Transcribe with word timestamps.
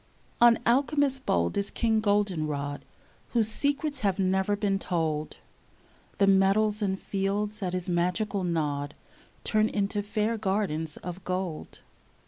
On 0.41 0.57
alchemist 0.65 1.27
bold 1.27 1.55
is 1.57 1.69
King 1.69 1.99
Goldenrod, 1.99 2.79
•/■Whose 3.35 3.45
secrets 3.49 3.99
have 3.99 4.17
never 4.17 4.55
been 4.55 4.79
told; 4.79 5.37
The 6.17 6.25
meadows 6.25 6.81
and 6.81 6.99
fields 6.99 7.61
at 7.61 7.73
his 7.73 7.87
magical 7.87 8.43
nod 8.43 8.95
Turn 9.43 9.69
into 9.69 10.01
fair 10.01 10.39
gardens 10.39 10.97
of 10.97 11.23
gold. 11.23 11.81